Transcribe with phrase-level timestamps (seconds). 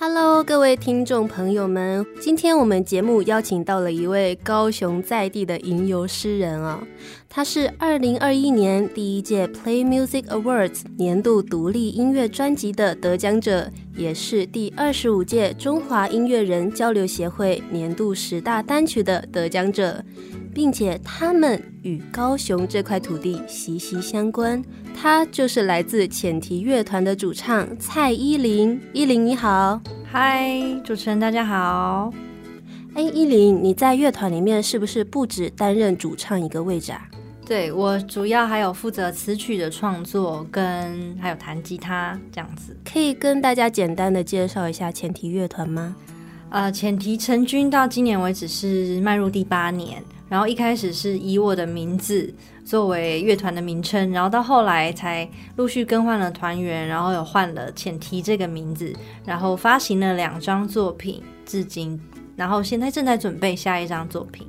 [0.00, 6.80] Hello，各位听众朋友们，今天我们节目邀请到了一位高雄在地的吟游诗人啊，
[7.28, 20.04] 他是二零二一年第一届 Play Music Awards 年度独立音乐专辑的得奖者，也是第二十五届中华音乐人交流协会年度十大单曲的得奖者。
[20.54, 24.60] 并且他们与高雄这块土地息息相关，
[24.92, 28.80] 他就是来自浅提乐团的主唱蔡依林。
[28.92, 29.80] 依林你好，
[30.10, 32.10] 嗨，主持人大家好。
[32.94, 37.06] 哎，依林，你在乐团里面是不是不止担任主唱一个位置啊？
[37.44, 42.74] 对，我主要还有负责词曲的创作，跟还有弹吉他这样子。
[42.90, 45.94] 可以跟大家简单的介绍一下前提乐团吗？
[46.48, 50.02] 呃，前提成军到今年为止是迈入第八年。
[50.28, 52.32] 然后一开始是以我的名字
[52.64, 61.98] 作为乐团的名称，然后到后来才陆续更换了团员，然后有换了浅提这个名字，然后发行了两张作品，至今，
[62.36, 64.46] 然后现在正在准备下一张作品。